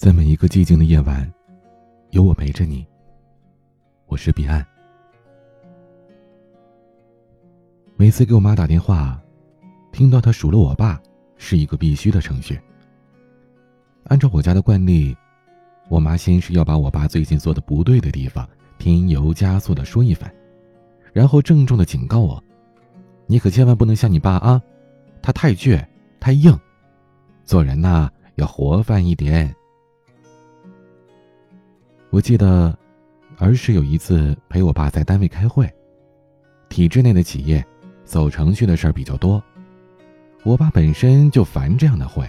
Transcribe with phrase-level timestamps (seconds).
[0.00, 1.30] 在每一个寂静的夜晚，
[2.12, 2.86] 有我陪着你。
[4.06, 4.66] 我是彼岸。
[7.96, 9.20] 每次给我妈打电话，
[9.92, 10.98] 听到她数落我爸，
[11.36, 12.58] 是一个必须的程序。
[14.04, 15.14] 按照我家的惯例，
[15.90, 18.48] 我妈先是要把我爸最近做的不对的地方
[18.78, 20.32] 添油加醋的说一番，
[21.12, 22.42] 然后郑重的警告我
[23.28, 24.62] ：“你可千万不能像你爸啊，
[25.20, 25.86] 他太倔
[26.18, 26.58] 太硬，
[27.44, 29.54] 做人呐要活泛一点。”
[32.10, 32.76] 我记得，
[33.38, 35.72] 儿时有一次陪我爸在单位开会，
[36.68, 37.64] 体制内的企业，
[38.04, 39.40] 走程序的事儿比较多。
[40.42, 42.28] 我爸本身就烦这样的会，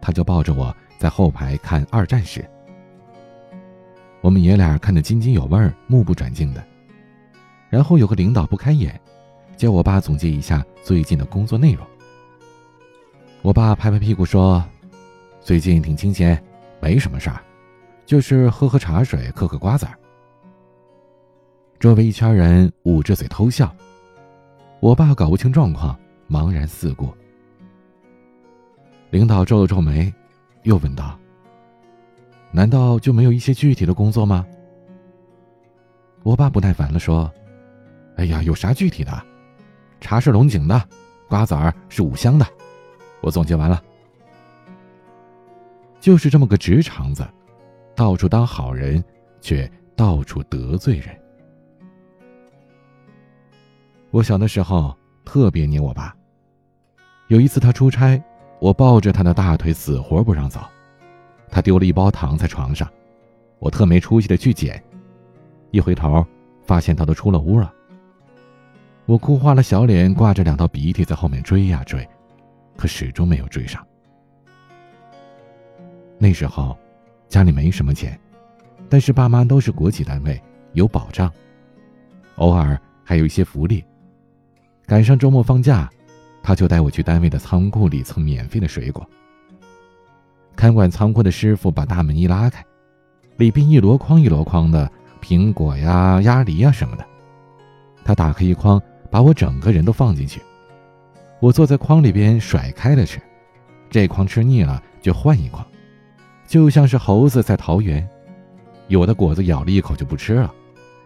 [0.00, 2.44] 他就抱着我在后排看二战时。
[4.22, 6.66] 我们爷俩看得津津有味儿，目不转睛的。
[7.70, 9.00] 然后有个领导不开眼，
[9.56, 11.86] 叫我爸总结一下最近的工作内容。
[13.40, 14.64] 我爸拍拍屁股说
[15.40, 16.42] ：“最近挺清闲，
[16.80, 17.40] 没什么事儿。”
[18.06, 19.98] 就是喝喝茶水，嗑嗑瓜子儿。
[21.80, 23.74] 周围一圈人捂着嘴偷笑。
[24.78, 25.98] 我爸搞不清状况，
[26.30, 27.12] 茫然四顾。
[29.10, 30.12] 领导皱了皱眉，
[30.62, 31.18] 又问道
[32.52, 34.46] ：“难道就没有一些具体的工作吗？”
[36.22, 37.30] 我爸不耐烦了，说
[38.16, 39.20] ：“哎呀，有啥具体的？
[40.00, 40.88] 茶是龙井的，
[41.28, 42.46] 瓜子儿是五香的。
[43.20, 43.82] 我总结完了，
[45.98, 47.26] 就是这么个直肠子。”
[47.96, 49.02] 到处当好人，
[49.40, 51.18] 却到处得罪人。
[54.10, 54.94] 我小的时候
[55.24, 56.14] 特别黏我爸。
[57.28, 58.22] 有一次他出差，
[58.60, 60.60] 我抱着他的大腿死活不让走。
[61.50, 62.86] 他丢了一包糖在床上，
[63.58, 64.80] 我特没出息的去捡，
[65.70, 66.24] 一回头
[66.66, 67.72] 发现他都出了屋了。
[69.06, 72.06] 我哭花了小脸，挂着两道鼻涕在后面追呀追，
[72.76, 73.82] 可始终没有追上。
[76.18, 76.76] 那时候。
[77.28, 78.18] 家里没什么钱，
[78.88, 80.40] 但是爸妈都是国企单位，
[80.72, 81.30] 有保障，
[82.36, 83.84] 偶尔还有一些福利。
[84.86, 85.90] 赶上周末放假，
[86.42, 89.04] 他就带我去单位的仓库里蹭免费的水果。
[90.54, 92.64] 看管仓库的师傅把大门一拉开，
[93.36, 97.04] 里边一箩筐一箩筐的苹果呀、鸭梨呀什么的。
[98.04, 100.40] 他打开一筐，把我整个人都放进去。
[101.40, 103.20] 我坐在筐里边甩开了吃，
[103.90, 105.66] 这筐吃腻了就换一筐。
[106.46, 108.08] 就像是猴子在桃园，
[108.88, 110.54] 有的果子咬了一口就不吃了，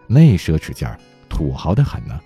[0.07, 2.19] 那奢侈劲儿，土豪的很呢。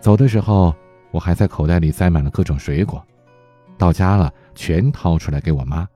[0.00, 0.74] 走的时候，
[1.10, 3.04] 我还在口袋里塞满了各种水果，
[3.76, 5.88] 到家了全掏出来给我妈。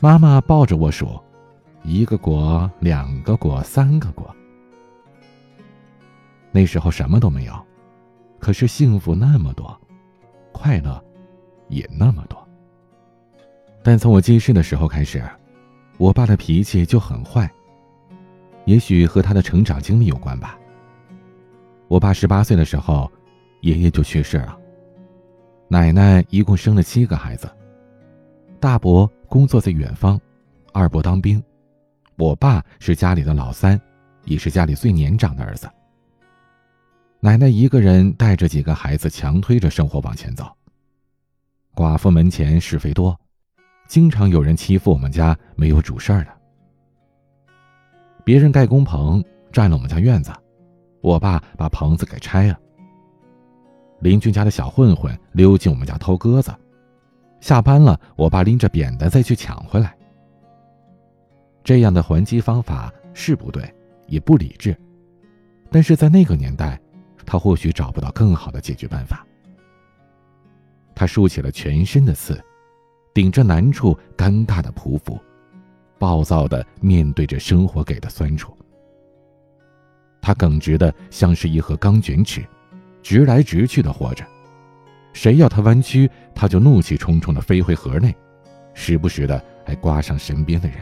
[0.00, 1.18] 妈妈抱着我数，
[1.82, 4.34] 一个果，两个果，三个果。
[6.50, 7.54] 那时候什么都没有，
[8.38, 9.78] 可是幸福那么多，
[10.52, 11.02] 快乐
[11.68, 12.47] 也那么多。
[13.88, 15.24] 但从我记事的时候开始，
[15.96, 17.50] 我爸的脾气就很坏。
[18.66, 20.58] 也许和他的成长经历有关吧。
[21.86, 23.10] 我爸十八岁的时候，
[23.62, 24.58] 爷爷就去世了。
[25.68, 27.50] 奶奶一共生了七个孩子，
[28.60, 30.20] 大伯工作在远方，
[30.74, 31.42] 二伯当兵，
[32.16, 33.80] 我爸是家里的老三，
[34.26, 35.66] 也是家里最年长的儿子。
[37.20, 40.46] 奶奶一个人带着几个孩子，强推着生活往前走。
[41.74, 43.18] 寡妇门前是非多。
[43.88, 46.30] 经常有人欺负我们家没有主事儿的，
[48.22, 50.30] 别人盖工棚占了我们家院子，
[51.00, 52.60] 我爸把棚子给拆了。
[54.00, 56.54] 邻居家的小混混溜进我们家偷鸽子，
[57.40, 59.96] 下班了，我爸拎着扁担再去抢回来。
[61.64, 63.74] 这样的还击方法是不对，
[64.06, 64.76] 也不理智，
[65.70, 66.78] 但是在那个年代，
[67.24, 69.26] 他或许找不到更好的解决办法。
[70.94, 72.38] 他竖起了全身的刺。
[73.14, 75.18] 顶着难处，尴尬的匍匐，
[75.98, 78.56] 暴躁的面对着生活给的酸楚。
[80.20, 82.44] 他耿直的像是一盒钢卷尺，
[83.02, 84.24] 直来直去的活着。
[85.12, 88.14] 谁要他弯曲，他就怒气冲冲的飞回盒内，
[88.74, 90.78] 时不时的还刮伤身边的人。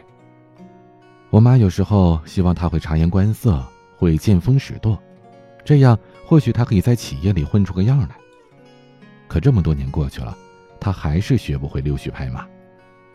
[1.30, 3.64] 我妈有时候希望他会察言观色，
[3.96, 4.98] 会见风使舵，
[5.64, 8.16] 这样或许他可以在企业里混出个样来。
[9.28, 10.36] 可这么多年过去了。
[10.86, 12.46] 他还是学不会溜须拍马，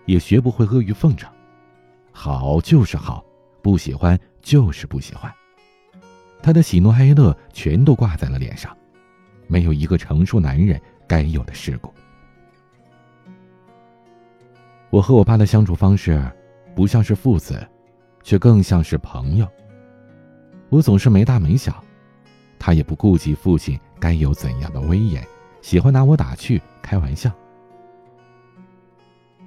[0.05, 1.31] 也学不会阿谀奉承。
[2.11, 3.23] 好就是好，
[3.61, 5.33] 不喜欢就是不喜欢。
[6.43, 8.77] 他的喜怒哀乐全都挂在了脸上，
[9.47, 10.77] 没有一个成熟男人
[11.07, 11.93] 该有的世故。
[14.89, 16.21] 我和我爸的相处方式，
[16.75, 17.65] 不像是父子，
[18.21, 19.47] 却更像是朋友。
[20.67, 21.81] 我总是没大没小，
[22.59, 25.25] 他也不顾及父亲该有怎样的威严，
[25.61, 27.31] 喜欢拿我打趣开玩笑。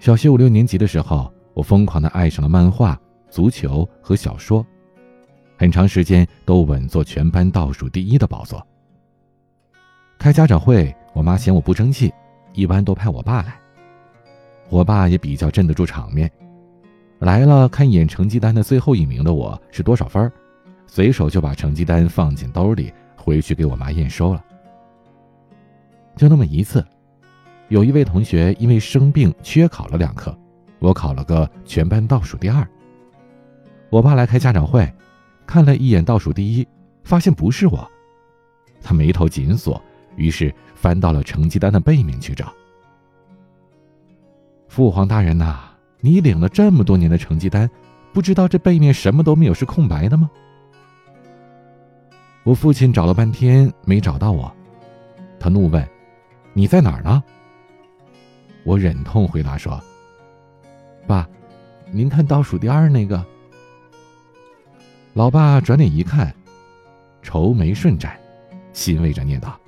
[0.05, 4.62] 小学五六年级的时候，我疯狂的爱上了漫画、足球和小说，
[5.56, 8.62] 很长时间都稳坐全班倒数第一的宝座。
[10.19, 12.12] 开家长会，我妈嫌我不争气，
[12.53, 13.59] 一般都派我爸来。
[14.69, 16.31] 我爸也比较镇得住场面，
[17.21, 20.31] 来了看一眼成绩单的最后一名的我是多少分，
[20.87, 24.45] 随手就把成绩单放进兜里，回去给我妈验收了。
[26.15, 26.85] 就那么一次。
[27.69, 30.37] 有一位同学因为生病缺考了两科，
[30.78, 32.66] 我考了个全班倒数第二。
[33.90, 34.93] 我爸来开家长会，
[35.46, 36.66] 看了一眼倒数第一，
[37.02, 37.90] 发现不是我，
[38.82, 39.82] 他眉头紧锁，
[40.16, 42.52] 于是翻到了成绩单的背面去找。
[44.69, 45.61] 父皇大人呐，
[46.00, 47.69] 你领了这么多年的成绩单，
[48.12, 50.31] 不知道这背面什么都没有是空白的吗？
[52.43, 54.55] 我父亲找了半天没找到我，
[55.40, 55.88] 他怒问
[56.52, 57.22] ：“你在哪儿呢？”
[58.64, 59.81] 我忍痛回答说
[61.06, 61.28] ：“爸，
[61.93, 63.25] 您看倒数第二那个。”
[65.14, 66.34] 老爸转脸一看，
[67.22, 68.19] 愁眉顺展，
[68.72, 69.58] 欣慰着念道：“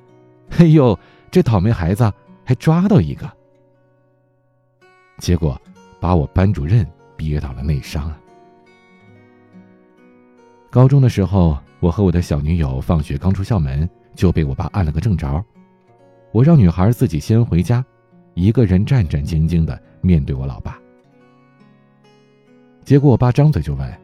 [0.59, 0.99] 哎呦，
[1.31, 2.13] 这倒霉孩子
[2.45, 3.31] 还抓到一个。”
[5.19, 5.61] 结果
[6.01, 8.19] 把我班主任憋到了内伤啊。
[10.71, 15.45] 高中的时候，我和我的小女友放学刚出校门，就被我爸按了个正着。
[16.33, 17.85] 我让女孩自己先回家。
[18.37, 20.79] 一个人战战兢兢的面对我老爸，
[22.85, 23.99] 结果我爸张嘴就问：“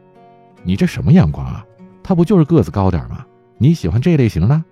[0.65, 1.63] 你这什么眼光啊？
[2.01, 3.23] 他不就是个子高点吗？
[3.59, 4.63] 你喜欢这类型的？”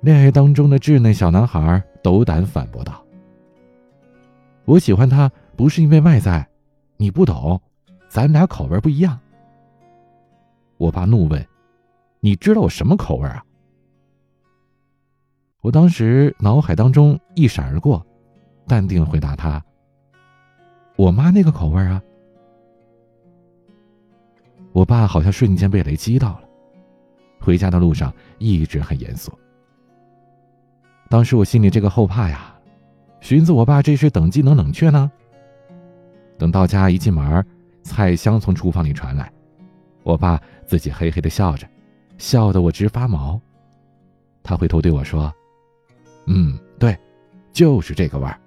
[0.00, 3.04] 恋爱当中的稚嫩小男孩斗胆反驳道
[4.64, 6.48] ：“我喜欢他不是因为外在，
[6.98, 7.60] 你不懂，
[8.08, 9.18] 咱俩口味不一样。”
[10.78, 11.44] 我爸怒问
[12.20, 13.44] ：“你知道我什么口味啊？”
[15.64, 18.04] 我当时脑海当中一闪而过，
[18.66, 19.64] 淡定回答他
[20.94, 22.02] ：“我妈那个口味啊。”
[24.72, 26.42] 我爸好像瞬间被雷击到了，
[27.40, 29.32] 回家的路上一直很严肃。
[31.08, 32.54] 当时我心里这个后怕呀，
[33.20, 35.10] 寻思我爸这是等技能冷却呢。
[36.36, 37.42] 等到家一进门，
[37.82, 39.32] 菜香从厨房里传来，
[40.02, 41.66] 我爸自己嘿嘿的笑着，
[42.18, 43.40] 笑得我直发毛。
[44.42, 45.34] 他回头对我说。
[46.26, 46.98] 嗯，对，
[47.52, 48.38] 就是这个味儿。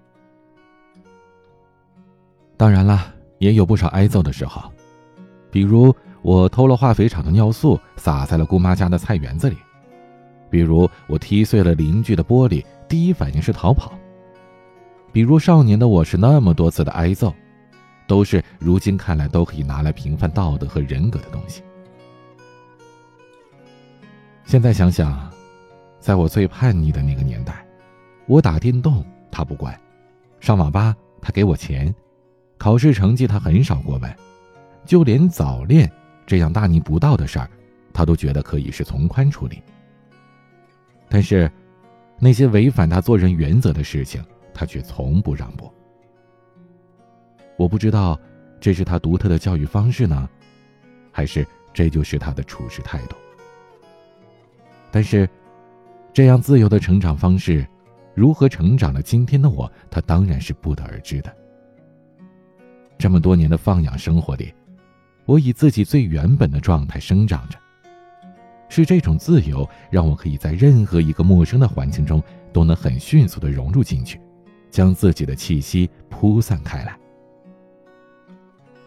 [2.56, 4.72] 当然了，也有不少挨揍的时候，
[5.52, 9.58] 比如我偷了化肥厂的尿素撒在了姑妈家的菜园子里，
[10.50, 13.94] 比如我踢碎了邻居的玻璃，第一反应是逃跑，
[15.12, 17.32] 比如少年的我是那么多次的挨揍，
[18.08, 21.62] 都是如今看来都可以拿来评判道德和人格的东西。
[24.46, 25.32] 现在想想，
[26.00, 27.67] 在我最叛逆的那个年代。
[28.28, 29.74] 我打电动，他不管；
[30.42, 31.90] 上网吧，他给我钱；
[32.58, 34.12] 考试成绩，他很少过问；
[34.86, 35.90] 就连早恋
[36.26, 37.50] 这样大逆不道的事儿，
[37.94, 39.64] 他都觉得可以是从宽处理。
[41.08, 41.50] 但是，
[42.20, 44.22] 那些违反他做人原则的事情，
[44.54, 45.72] 他却从不让步。
[47.56, 48.20] 我不知道，
[48.60, 50.30] 这是他独特的教育方式呢，
[51.14, 53.16] 还是这就是他的处事态度？
[54.92, 55.30] 但是，
[56.12, 57.66] 这样自由的成长方式。
[58.18, 61.32] 如何成长了今天的我，他当然是不得而知的。
[62.98, 64.52] 这么多年的放养生活里，
[65.28, 67.60] 我以自己最原本的状态生长着。
[68.70, 72.20] 是这种自由，让我可以在任何一个陌生的环境中
[72.52, 74.20] 都能很迅速的融入进去，
[74.72, 76.98] 将自己的气息铺散开来。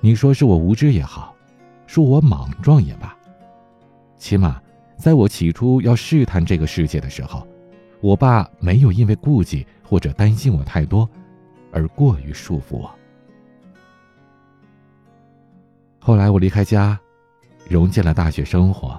[0.01, 1.37] 你说是我无知也好，
[1.87, 3.17] 说我莽撞也罢，
[4.17, 4.61] 起码
[4.97, 7.47] 在我起初要试探这个世界的时候。
[8.01, 11.09] 我爸没有因为顾忌或者担心我太多，
[11.71, 12.91] 而过于束缚我。
[15.99, 16.99] 后来我离开家，
[17.69, 18.99] 融进了大学生活，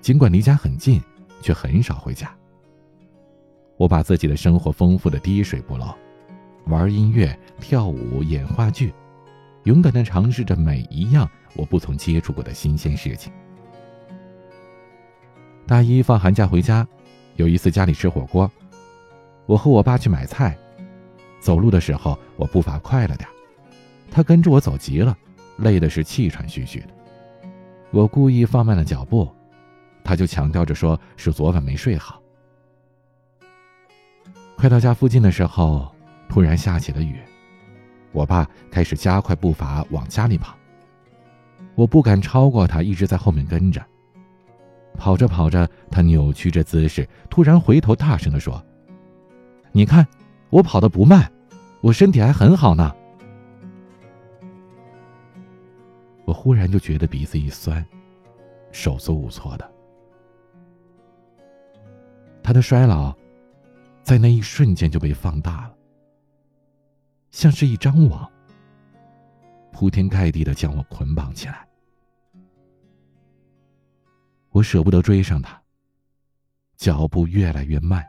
[0.00, 1.00] 尽管离家很近，
[1.42, 2.34] 却很少回家。
[3.76, 5.94] 我把自己的生活丰富的滴水不漏，
[6.68, 8.94] 玩音乐、跳舞、演话剧，
[9.64, 13.30] 勇敢的尝试着每一样我不曾接触过的新鲜事情。
[15.66, 16.88] 大一放寒假回家。
[17.36, 18.50] 有一次家里吃火锅，
[19.44, 20.56] 我和我爸去买菜，
[21.38, 23.28] 走路的时候我步伐快了点，
[24.10, 25.16] 他跟着我走急了，
[25.58, 26.88] 累的是气喘吁吁的。
[27.90, 29.30] 我故意放慢了脚步，
[30.02, 32.20] 他就强调着说是昨晚没睡好。
[34.56, 35.94] 快到家附近的时候，
[36.28, 37.20] 突然下起了雨，
[38.12, 40.56] 我爸开始加快步伐往家里跑，
[41.74, 43.84] 我不敢超过他，一直在后面跟着。
[44.96, 48.60] 跑着跑着，他扭曲着姿势，突然回头，大声地说
[49.70, 50.06] ：“你看，
[50.50, 51.30] 我跑得不慢，
[51.80, 52.94] 我身体还很好呢。
[56.24, 57.84] 我忽然就觉得鼻子一酸，
[58.72, 59.70] 手足无措的。
[62.42, 63.14] 他的衰老，
[64.02, 65.74] 在那一瞬间就被放大了，
[67.30, 68.28] 像是一张网，
[69.72, 71.65] 铺天盖地的将我捆绑起来。
[74.56, 75.60] 我舍不得追上他，
[76.78, 78.02] 脚步越来越慢，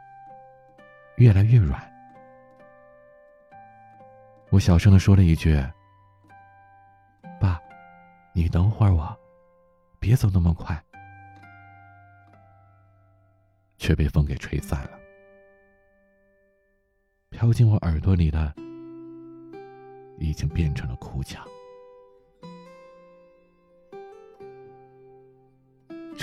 [1.17, 1.77] 越来越软。
[4.49, 5.61] 我小声的说了一句
[7.37, 7.59] ：“爸，
[8.31, 9.13] 你等会儿我，
[9.99, 10.81] 别走那么快。”
[13.77, 14.91] 却被风给吹散了。
[17.29, 18.55] 飘进我耳朵里的，
[20.17, 21.45] 已经变成了哭腔。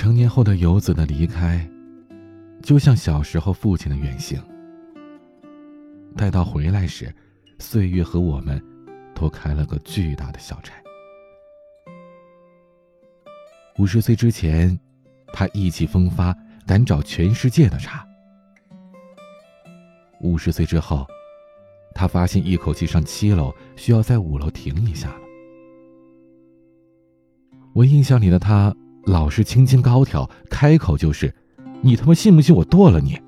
[0.05, 1.67] 成年后的游子的离开，
[2.63, 4.39] 就像小时候父亲的远行。
[6.15, 7.11] 待到回来时，
[7.59, 8.63] 岁月和我们，
[9.15, 10.75] 都开了个巨大的小差。
[13.79, 14.79] 五十岁之前，
[15.33, 18.07] 他意气风发，敢找全世界的茬。
[20.21, 21.07] 五十岁之后，
[21.95, 25.21] 他发现一口气上七楼需要在五楼停一下了。
[27.73, 31.33] 我印象里的他，老是清清高挑，开口就是
[31.83, 33.19] ：“你他妈信不信我剁了你？”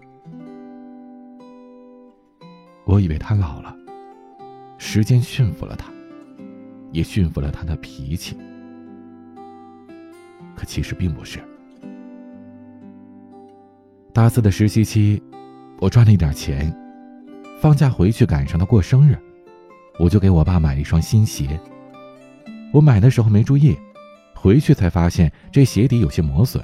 [2.84, 3.74] 我以为他老了。
[4.78, 5.90] 时间驯服了他，
[6.92, 8.36] 也驯服了他的脾气。
[10.54, 11.40] 可其实并不是。
[14.12, 15.22] 大四的实习期，
[15.78, 16.72] 我赚了一点钱，
[17.60, 19.18] 放假回去赶上他过生日，
[19.98, 21.60] 我就给我爸买了一双新鞋。
[22.72, 23.76] 我买的时候没注意，
[24.46, 26.62] 回去才发现这鞋底有些磨损，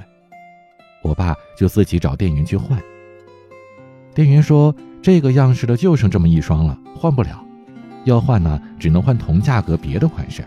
[1.01, 2.81] 我爸就自己找店员去换。
[4.15, 7.43] 店员说这个样式的就剩这么一双了，换不了。
[8.05, 10.45] 要换呢，只能换同价格别的款式。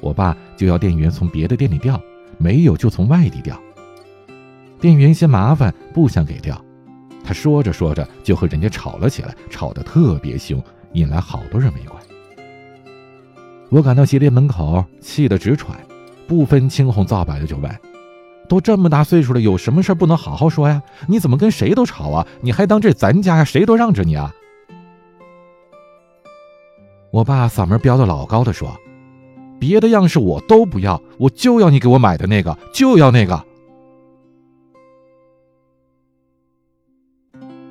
[0.00, 2.02] 我爸就要店员从别的店里调，
[2.36, 3.56] 没有就从外地调。
[4.80, 6.60] 店员嫌麻烦，不想给调。
[7.22, 10.60] 他说着说着就和人家吵了起来，吵得特别凶，
[10.94, 12.02] 引来好多人围观。
[13.70, 15.78] 我赶到鞋店门口，气得直喘，
[16.28, 17.74] 不分青红皂白的就问
[18.48, 20.82] ：“都这么大岁数了，有什么事不能好好说呀？
[21.08, 22.26] 你怎么跟谁都吵啊？
[22.42, 23.44] 你还当这咱家呀？
[23.44, 24.30] 谁都让着你啊？”
[27.10, 28.76] 我爸嗓门飙得老高的说
[29.58, 33.42] ：“别的样式我都不要，我就要你给我买的那个，就要那个。”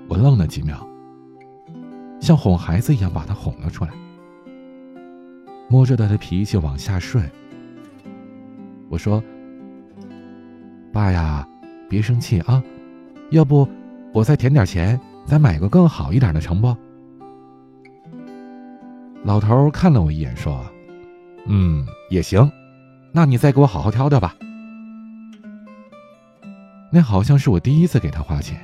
[0.10, 0.84] 我愣了几秒，
[2.20, 3.92] 像哄孩子一样把他哄了出来，
[5.70, 7.30] 摸着他的脾气往下顺。
[8.90, 9.24] 我说
[10.94, 11.48] ：“爸呀，
[11.90, 12.64] 别生气啊，
[13.32, 13.68] 要不
[14.14, 16.76] 我再填点钱，咱买个更好一点的，成不？”
[19.24, 20.66] 老头看了我一眼，说
[21.48, 22.50] ：“嗯，也行，
[23.12, 24.36] 那你再给我好好挑挑吧。”
[26.90, 28.58] 那好像是我第一次给他花钱，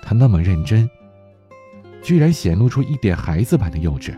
[0.00, 0.88] 他那么认真，
[2.00, 4.14] 居然显露出一点孩子般的幼稚。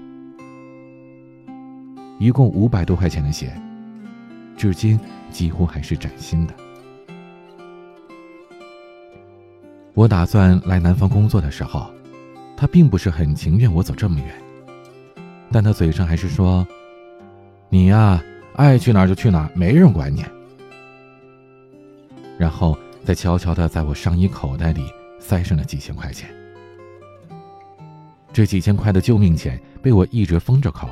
[2.18, 3.50] 一共五百多块钱的鞋，
[4.56, 4.98] 至今
[5.30, 6.54] 几乎还是崭新的。
[9.94, 11.90] 我打算来南方工作的时候，
[12.56, 14.28] 他并不是很情愿我走这么远。
[15.50, 16.66] 但他嘴上还是说
[17.70, 18.22] ：“你呀，
[18.54, 20.24] 爱去哪儿就去哪儿，没人管你。”
[22.38, 24.84] 然后再悄悄的在我上衣口袋里
[25.18, 26.28] 塞上了几千块钱。
[28.32, 30.90] 这几千块的救命钱被我一直封着口，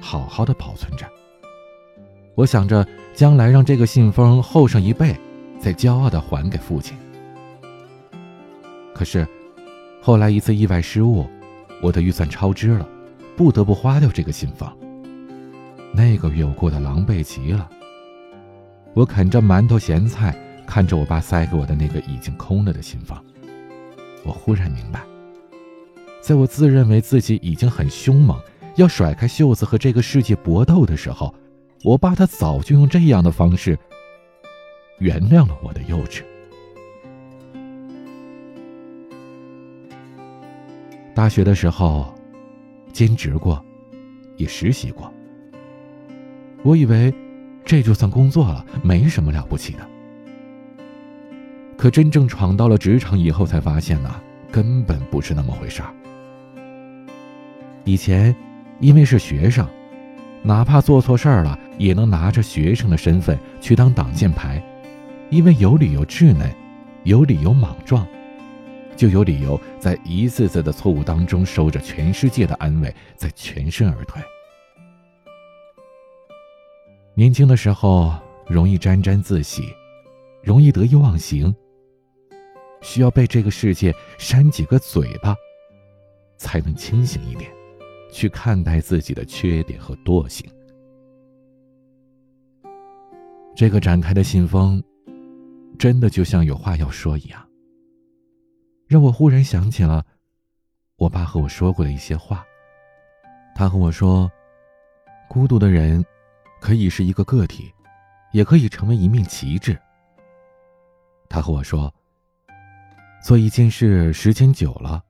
[0.00, 1.04] 好好的保存着。
[2.36, 5.16] 我想着将来让这个信封厚上一倍，
[5.58, 6.96] 再骄傲的还给父亲。
[8.94, 9.26] 可是，
[10.02, 11.26] 后来一次意外失误，
[11.82, 12.86] 我的预算超支了。
[13.36, 14.66] 不得不花掉这个信封。
[15.92, 17.68] 那个月我过得狼狈极了。
[18.94, 20.34] 我啃着馒头咸菜，
[20.66, 23.18] 看着我爸塞给我的那个已经空了的信封，
[24.24, 25.02] 我忽然明白，
[26.22, 28.40] 在我自认为自己已经很凶猛，
[28.76, 31.34] 要甩开袖子和这个世界搏斗的时候，
[31.86, 33.78] 我爸他早就用这样的方式
[34.98, 36.24] 原谅了我的幼稚。
[41.14, 42.12] 大学的时候。
[42.92, 43.62] 兼职过，
[44.38, 45.12] 也实习过。
[46.62, 47.12] 我以为
[47.62, 49.86] 这就算工作了，没什么了不起的。
[51.76, 54.18] 可真正闯到了职场以后，才发现呢，
[54.50, 55.92] 根本不是那么回事儿。
[57.84, 58.34] 以前
[58.80, 59.68] 因为是学生，
[60.42, 64.62] 哪怕做错事儿了，也能拿着学生的身份去当挡箭牌，
[65.30, 66.50] 因为有理由稚嫩，
[67.04, 68.06] 有理由莽撞，
[68.96, 74.22] 就有理由在一次次的错误当中收着全世界的安慰，再全身而退。
[77.14, 78.14] 年轻的时候
[78.46, 79.64] 容易沾沾自喜，
[80.42, 81.54] 容易得意忘形，
[82.82, 85.34] 需要被这个世界扇几个嘴巴，
[86.36, 87.50] 才能清醒一点，
[88.12, 90.46] 去看待自己的缺点和惰性。
[93.56, 94.82] 这个展开的信封，
[95.78, 97.42] 真的就像有话要说一样，
[98.86, 100.04] 让我忽然想起了
[100.96, 102.44] 我爸和我说过的一些话。
[103.54, 104.30] 他和我说，
[105.26, 106.04] 孤独的人
[106.60, 107.72] 可以是一个个体，
[108.32, 109.74] 也可以成为一面旗帜。
[111.26, 111.90] 他和我说，
[113.22, 115.02] 做一件事时间久了，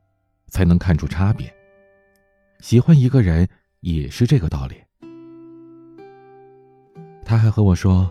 [0.47, 1.53] 才能看出差别。
[2.61, 3.49] 喜欢一个人
[3.81, 4.77] 也是这个道理。
[7.25, 8.09] 他还和我说。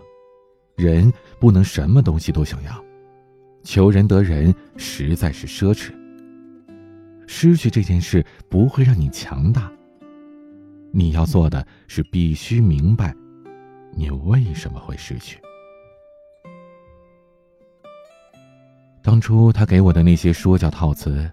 [0.76, 2.84] 人不能什么东西都想要，
[3.64, 5.90] 求人得人实在是奢侈。
[7.26, 9.72] 失去这件事不会让你强大。
[10.92, 13.14] 你要做的是必须明白，
[13.94, 15.38] 你为什么会失去。
[19.02, 21.30] 当初他给我的那些说教套词，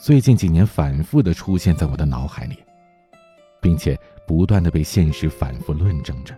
[0.00, 2.56] 最近几年反复的出现在我的脑海里，
[3.60, 6.34] 并且不断的被现实反复论证着。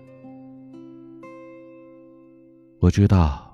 [2.84, 3.50] 我知道，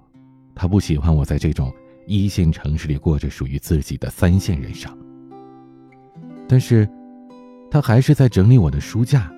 [0.56, 1.72] 他不喜欢我在这种
[2.04, 4.92] 一线城市里过着属于自己的三线人生。
[6.49, 6.88] 但是，
[7.70, 9.32] 他还是在整理我的书架，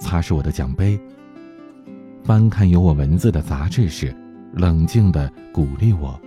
[0.00, 0.98] 擦拭我的奖杯，
[2.24, 4.16] 翻看有我文字的杂志时，
[4.54, 6.18] 冷静的鼓励我，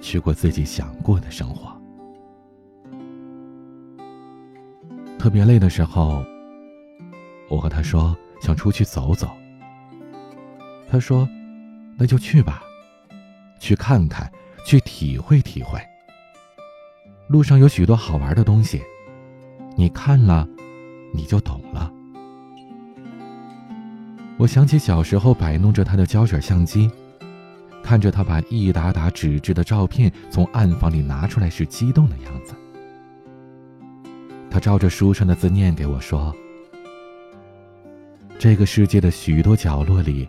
[0.00, 1.76] 去过自己想过的生活。
[5.18, 6.24] 特别累的时候，
[7.50, 9.28] 我和他说想出去走走。
[10.88, 11.28] 他说。
[11.98, 12.62] 那就去吧，
[13.58, 14.30] 去看看，
[14.66, 15.80] 去体会体会。
[17.28, 18.82] 路上有许多好玩的东西，
[19.76, 20.46] 你看了，
[21.14, 21.90] 你就懂了。
[24.36, 26.90] 我想起小时候摆弄着他的胶卷相机，
[27.82, 32.54] 看着他把一沓沓纸质的照片从暗房里拿出来时激动的样子。
[34.50, 36.34] 他照着书上的字念给我说
[38.38, 40.28] ：“这个世界的许多角落里。”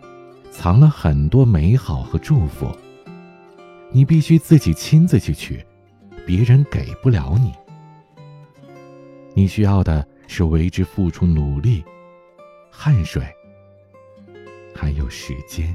[0.58, 2.66] 藏了很多美好和祝福，
[3.92, 5.64] 你必须自己亲自去取，
[6.26, 7.52] 别人给不了你。
[9.34, 11.84] 你需要的是为之付出努力、
[12.72, 13.22] 汗水，
[14.74, 15.72] 还有时间。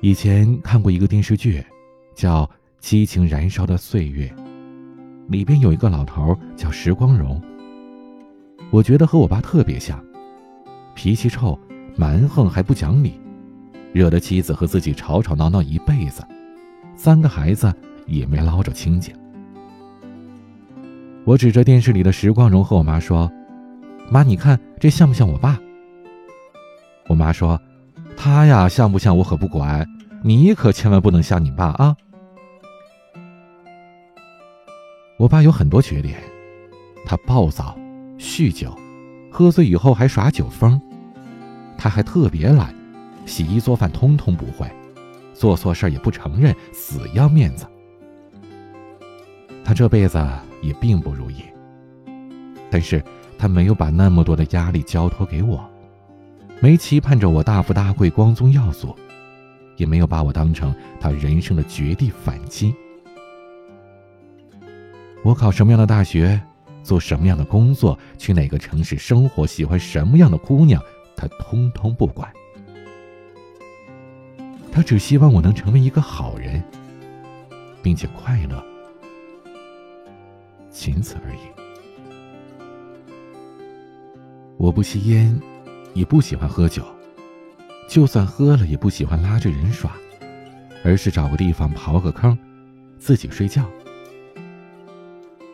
[0.00, 1.62] 以前看过一个电视剧，
[2.14, 2.46] 叫
[2.78, 4.26] 《激情燃烧的岁月》，
[5.30, 7.38] 里边有一个老头叫时光荣，
[8.70, 10.02] 我觉得和我爸特别像。
[10.98, 11.56] 脾气臭，
[11.94, 13.20] 蛮横还不讲理，
[13.92, 16.26] 惹得妻子和自己吵吵闹闹一辈子，
[16.96, 17.72] 三个孩子
[18.06, 19.14] 也没捞着清净。
[21.24, 23.30] 我指着电视里的石光荣和我妈说
[24.10, 25.56] ：“妈，你看这像不像我爸？”
[27.06, 27.60] 我妈说
[28.18, 29.88] ：“他呀，像不像我可不管，
[30.24, 31.96] 你可千万不能像你爸啊。”
[35.16, 36.18] 我爸有很多缺点，
[37.06, 37.78] 他暴躁、
[38.18, 38.76] 酗酒，
[39.30, 40.80] 喝醉以后还耍酒疯。
[41.78, 42.74] 他还特别懒，
[43.24, 44.68] 洗衣做饭通通不会，
[45.32, 47.64] 做错事也不承认，死要面子。
[49.64, 50.18] 他这辈子
[50.60, 51.44] 也并不如意，
[52.68, 53.02] 但是
[53.38, 55.64] 他没有把那么多的压力交托给我，
[56.60, 58.96] 没期盼着我大富大贵、光宗耀祖，
[59.76, 62.74] 也没有把我当成他人生的绝地反击。
[65.22, 66.40] 我考什么样的大学，
[66.82, 70.82] 做什么样的工作，去哪个城市生活，喜欢什么样的姑娘。
[71.18, 72.32] 他通通不管，
[74.70, 76.62] 他只希望我能成为一个好人，
[77.82, 78.64] 并且快乐，
[80.70, 81.40] 仅此而已。
[84.56, 85.36] 我不吸烟，
[85.92, 86.84] 也不喜欢喝酒，
[87.88, 89.90] 就算喝了，也不喜欢拉着人耍，
[90.84, 92.38] 而是找个地方刨个坑，
[92.96, 93.68] 自己睡觉。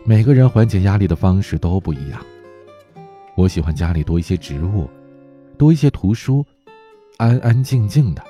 [0.04, 2.20] 每个人缓解压力的方式都不一样，
[3.34, 4.90] 我喜欢家里多一些植物。
[5.56, 6.44] 多一些图书，
[7.16, 8.22] 安安静静的。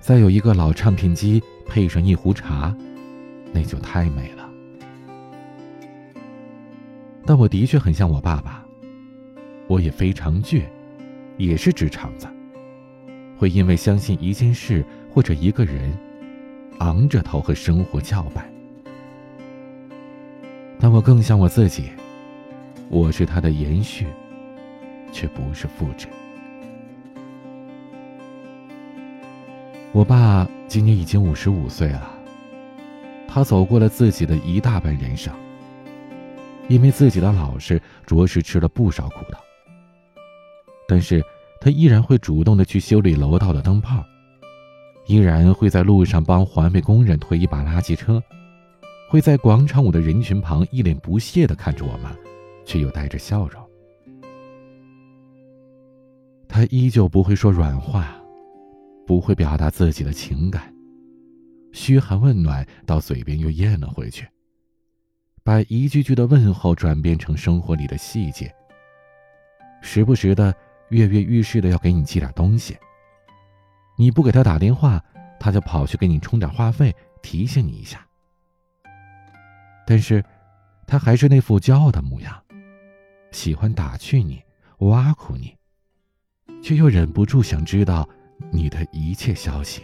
[0.00, 2.74] 再有一个老唱片机，配上一壶茶，
[3.52, 4.48] 那就太美了。
[7.24, 8.64] 但我的确很像我爸爸，
[9.68, 10.64] 我也非常倔，
[11.36, 12.26] 也是直肠子，
[13.38, 15.96] 会因为相信一件事或者一个人，
[16.78, 18.50] 昂着头和生活叫板。
[20.80, 21.90] 但我更像我自己，
[22.88, 24.06] 我是他的延续。
[25.12, 26.06] 却不是复制。
[29.92, 32.10] 我爸今年已经五十五岁了。
[33.32, 35.32] 他走过了自己的一大半人生，
[36.68, 39.38] 因为自己的老实，着实吃了不少苦头。
[40.88, 41.24] 但是
[41.60, 44.04] 他依然会主动的去修理楼道的灯泡，
[45.06, 48.20] 依然会在路上帮环卫工人推一把垃圾车，
[49.08, 52.10] 会在广场舞的人群旁一脸不屑的看着我们，
[52.64, 53.69] 却又带着笑容。
[56.60, 58.14] 他依旧不会说软话，
[59.06, 60.70] 不会表达自己的情感，
[61.72, 64.28] 嘘寒问暖到嘴边又咽了回去，
[65.42, 68.54] 把一句句的问候转变成生活里的细节，
[69.80, 70.54] 时不时的
[70.90, 72.76] 跃跃欲试的要给你寄点东西。
[73.96, 75.02] 你不给他打电话，
[75.38, 78.06] 他就跑去给你充点话费，提醒你一下。
[79.86, 80.22] 但是，
[80.86, 82.38] 他还是那副骄傲的模样，
[83.32, 84.42] 喜欢打趣你，
[84.80, 85.56] 挖苦你。
[86.62, 88.08] 却又忍不住想知道
[88.50, 89.82] 你的一切消息。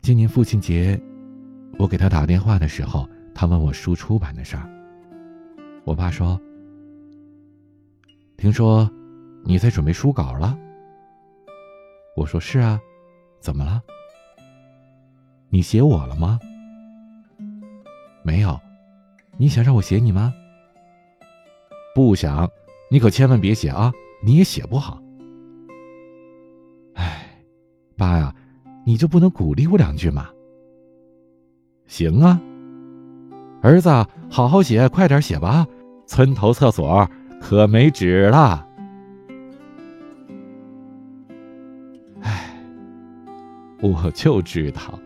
[0.00, 0.98] 今年父亲节，
[1.78, 4.68] 我给他打电话的时候，他问我书出版的事儿。
[5.84, 6.40] 我爸说
[8.36, 8.90] ：“听说
[9.44, 10.58] 你在准备书稿了。”
[12.16, 12.80] 我说：“是啊，
[13.40, 13.82] 怎么了？
[15.50, 16.38] 你写我了吗？”
[18.24, 18.58] 没有，
[19.36, 20.34] 你想让我写你吗？
[21.94, 22.50] 不想。
[22.90, 23.92] 你可千万别写啊！
[24.22, 25.00] 你也写不好。
[26.94, 27.44] 哎，
[27.96, 28.34] 爸呀，
[28.84, 30.28] 你就不能鼓励我两句吗？
[31.86, 32.40] 行啊，
[33.62, 33.88] 儿子，
[34.30, 35.66] 好好写，快点写吧，
[36.06, 37.08] 村头厕所
[37.40, 38.66] 可没纸了。
[42.22, 42.58] 哎，
[43.82, 44.98] 我就知道。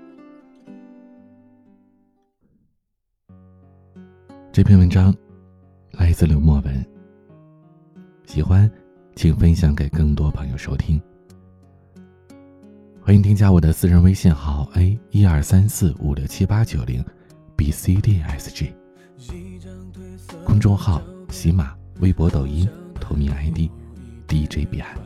[4.53, 5.14] 这篇文章
[5.92, 6.91] 来自刘墨文。
[8.33, 8.68] 喜欢，
[9.14, 10.99] 请分享给更多朋友收听。
[13.03, 17.05] 欢迎添加我的私人微信号 a 一二三四五六七八九零
[17.55, 18.73] b c d s g，
[20.47, 22.66] 公众号喜马、微博、抖音
[22.99, 23.68] 同名 ID
[24.27, 24.97] DJ 彼岸，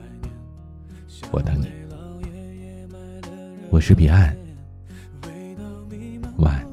[1.32, 1.66] 我等你。
[3.70, 4.36] 我是彼岸，
[6.36, 6.65] 晚安。